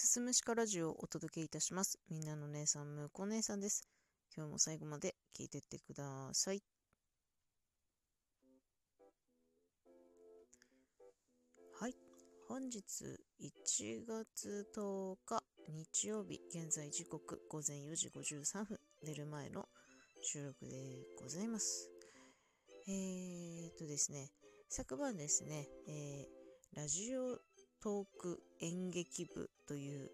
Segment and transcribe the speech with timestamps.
[0.00, 1.98] すすむしかラジオをお届けいたします。
[2.08, 3.86] みんなの姉さん、むこ姉さんです。
[4.34, 6.62] 今日も最後まで聞いてってください。
[11.78, 11.94] はい。
[12.48, 12.78] 本日
[13.42, 19.68] 1月10日日曜日、現在時刻午前4時53分、寝る前の
[20.22, 21.90] 収録でございます。
[22.88, 24.30] えーっとですね、
[24.70, 26.40] 昨晩ですね、えー
[26.76, 27.40] ラジオ
[27.82, 30.10] トーク演劇部という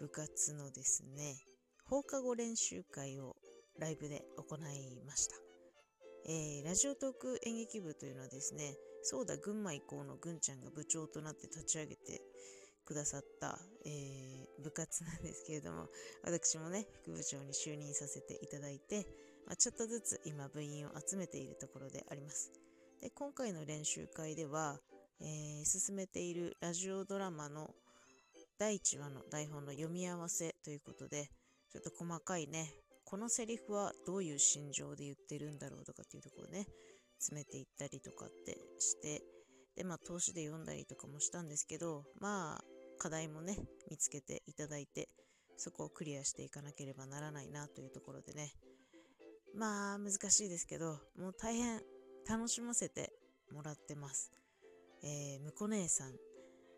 [0.00, 1.36] 部活のですね、
[1.84, 3.36] 放課後練習会を
[3.78, 5.36] ライブで行いました。
[6.26, 12.22] えーラジオトーク演劇部というのはですね、そうだ群馬以降のぐんちゃんが部長となって立ち上げて
[12.86, 15.88] くださった、えー部活なんですけれども、
[16.24, 19.06] 私もね、副部長に就任させていただいて、
[19.46, 22.52] まあ、ちょっとずつ今部員を集めているところであります。
[23.00, 24.78] で今回の練習会では、
[25.22, 27.70] えー進めているラジオドラマの
[28.58, 31.30] 第1話の台本の読み合わせということで、
[31.72, 32.72] ちょっと細かいね、
[33.04, 36.66] このセリフはどういう心情で言ってるんだろうとかっていうところをね、
[37.18, 39.22] 詰めていったりとかってして、
[39.76, 42.64] で、まあ、投資で読んだりとかもしたんですけど、まあ、
[42.98, 43.58] 課題もね、
[43.90, 45.08] 見つけていただいて、
[45.56, 48.52] そこをクリアしていかなければならないなというところでね、
[49.54, 51.80] まあ、難しいですけど、もう大変
[52.28, 53.12] 楽しませて
[53.52, 54.32] もらってます。
[55.04, 56.12] えー、むこ姉さん、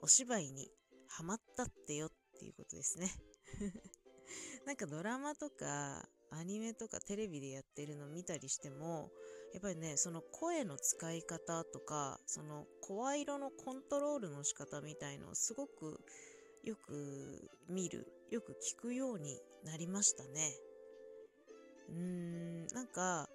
[0.00, 0.70] お芝居に
[1.08, 3.10] ハマったってよっていうことですね。
[4.64, 9.10] なんかドラマとかアニメとかテレビでやってるの見たりしても、
[9.52, 16.00] やっぱりね、その声の使い方とか、その声色のコントロールの仕方みたいのをすごく
[16.64, 20.52] よく見る、よく聞くようになりましたね。
[21.88, 23.28] うーん、なんか、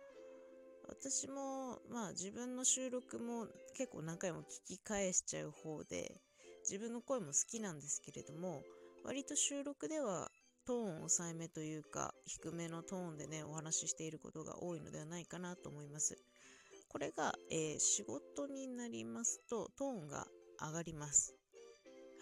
[0.88, 6.22] 私も、まあ自分の収録も結構何回も聞き返しちゃう方で、
[6.70, 8.62] 自分の声も好きなんですけれども、
[9.04, 10.30] 割と収録では
[10.66, 16.18] トーン抑えめというか、低めのトーンでね、お話ししていることが多いのではないかなと思います。
[16.88, 20.28] これが、えー仕事になりますと、トーンが
[20.60, 21.34] 上がります。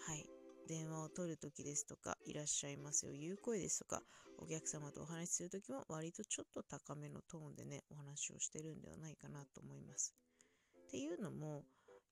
[0.06, 0.39] はい。
[0.70, 4.04] 電話を取るときですとか、いらっしゃいますよ、いう声ですとか、
[4.38, 10.14] お客様とお話しするときも割とちょっと高めのトーンでね、お話をしてるんではないかなと思います。
[10.86, 11.64] っていうのも、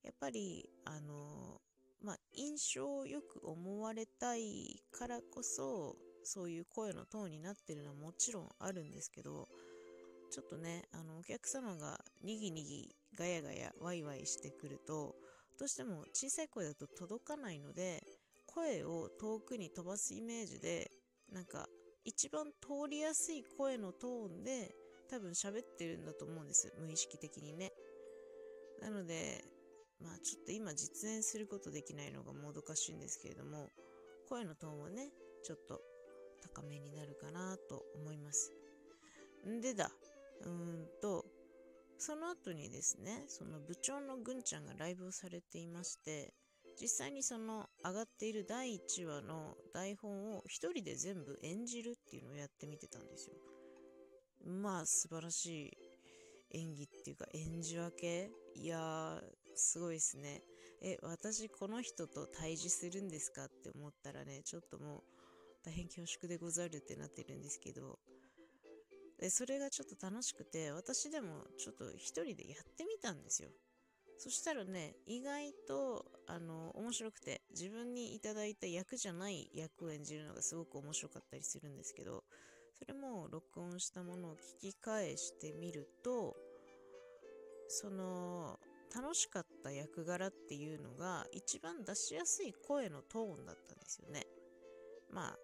[0.02, 1.60] やっぱり、あの
[2.02, 9.46] まあ、印象をよく思われたいからこそ、そういう声のトーンになってるのはもちろんあるんですけど、
[10.30, 15.14] ちょっとね、あの、お客様がにぎにぎ、ガヤガヤ、ワイワイしてくると、
[15.58, 18.02] どうしても小さい声だと届かないので、
[18.54, 20.90] 声を遠くに飛ばすイメージで、
[21.32, 21.66] なんか、
[22.04, 24.74] 一番通りやすい声のトーンで、
[25.08, 26.72] 多分喋ってるんだと思うんです。
[26.78, 27.72] 無意識的にね。
[28.80, 29.44] なので、
[30.00, 33.68] まあちょっと今実演することできないのがもどかしいんですけれども、
[34.28, 35.10] 声のトーンはね、
[35.42, 35.80] ちょっと
[36.54, 38.52] 高めになるかなと思います。
[39.48, 39.90] んでだ、
[40.42, 41.24] うーんと、
[41.98, 46.32] その後にですね、その部長のぐんちゃんがライブをされていまして、
[46.80, 53.34] 実際にその上がっている第1話の台本を一人で全部演じるっていうのをやってみてたんですよ。
[54.46, 55.78] まあ素晴らしい
[56.52, 59.20] 演技っていうか演じ分けいやー
[59.56, 60.42] すごいですね。
[60.80, 65.02] え、私この人と対峙するんですかって思ったらね、ちょっともう
[65.64, 67.98] 大変恐縮でござるってなってるんですけど、
[69.18, 73.50] でそれがちょっと楽しくて、私でもちょっと一人でやってみたんですよ。
[74.18, 82.24] そしたらね、意外と、あの、面白くて、自分にいただいた役じゃない役を演じるのがすごく面白かったりするんですけど、
[82.76, 86.36] それも録音したものを聞き返してみると、
[87.68, 88.58] その、
[88.92, 94.26] 楽しかった役柄っていうのが一番出しやすい声のトーンだったんですよね。
[95.12, 95.38] まあ、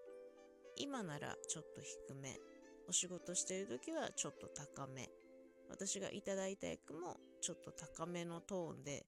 [0.76, 2.40] 今ならちょっと低め、
[2.88, 5.08] お仕事してる時はちょっと高め、
[5.70, 9.04] 私がいただいた役もちょっと高めのトーンで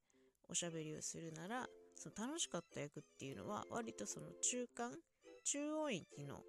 [0.51, 4.93] おしゃべりをするなら、その楽しかった役っていうのは割とその中間、
[5.43, 6.43] 中音域の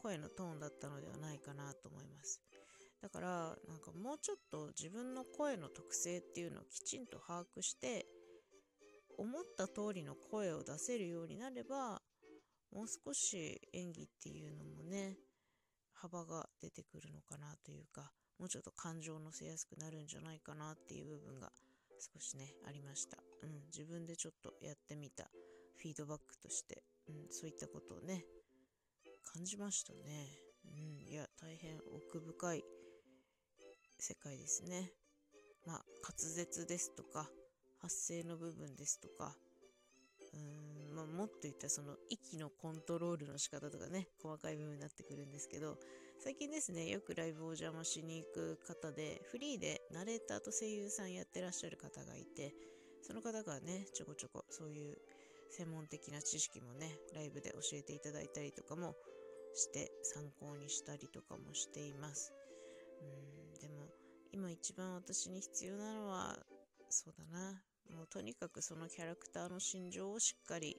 [0.00, 2.40] 声のトーンだったのではないかなと思います。
[3.02, 3.28] だから、
[3.68, 8.06] なんかもうちょっと自分の声の特性っていうのをきちんと把握して、
[9.18, 12.00] 思った通りの声を出せるようになれば、
[12.72, 15.18] もう少し演技っていうのもね、
[15.94, 21.50] 幅が出てくるのかなというか、もうちょっと感情を乗せやすくなるんじゃないかなっていう部分が
[21.98, 23.18] 少しね、ありました。
[23.42, 25.24] うん、自分でちょっとやってみた
[25.76, 28.24] フィードバックとして、うん、そういったことをね、
[29.32, 30.00] 感じましたね。
[30.66, 32.64] うん、いや、大変奥深い
[33.98, 34.92] 世界ですね。
[35.66, 37.28] まあ、滑舌ですとか、
[37.80, 39.34] 発声の部分ですとか、
[40.32, 45.76] うーん、まあ、もっと言ったその息のコントロールの仕方とかね、細かい部分になってくるんですけど、
[46.20, 52.54] 最近ですね、よくライブをお邪魔しに行く方で、フリーでナレーターと声優さんやってらっしゃる方がいて、
[53.02, 54.96] その方がね、ちょこちょこそういう
[55.50, 58.94] 専門的な知識もね、ライブで教えていただいたりとかも
[59.54, 62.32] して参考にしたりとかもしています。
[63.02, 63.86] うん、でも
[64.32, 66.38] 今一番私に必要なのは、
[66.88, 67.62] そうだな。
[67.90, 70.76] もうとにかくそのキャラクターの心情をしっかり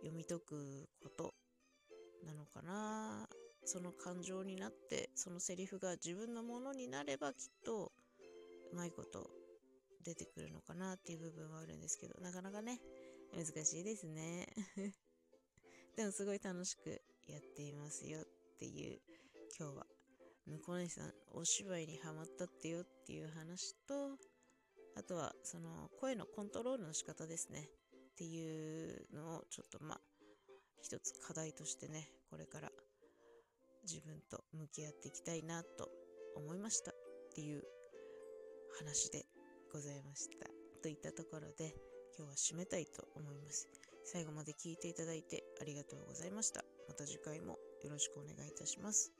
[0.00, 1.34] 読み解くこと
[2.24, 3.28] なのかな。
[3.64, 7.92] その感情になって、そのセリフが自分のものになればきっと
[8.72, 9.30] うまいこと
[10.02, 12.80] 出てくるのかなっていう部分はあるんですけど、なかなかね、
[13.34, 14.48] 難しいですね。
[15.96, 18.24] でもすごい楽しくやっていますよっ
[18.58, 19.00] ていう
[19.58, 19.86] 今日は
[20.46, 24.16] 向こう姉さんお芝居にハマったってよっていう話と
[24.96, 27.68] あとはその声のコントロールの仕方ですね。
[28.12, 30.00] っていうのをちょっとまあ
[30.82, 32.70] 一つ課題としてねこれから
[33.82, 35.88] 自分と向き合っていきたいなと
[36.36, 36.90] 思いました。
[36.90, 36.94] っ
[37.34, 37.62] ていう
[38.78, 39.24] 話で
[39.72, 40.46] ございました。
[40.82, 41.74] といったところで
[42.18, 43.68] 今日は締めたいと思います。
[44.04, 46.64] 最後まで聞いていただいてありがとうございました。
[46.88, 49.19] また次回もよろしくお願いいたします。